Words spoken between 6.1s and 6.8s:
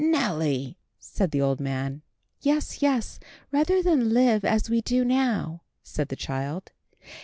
child.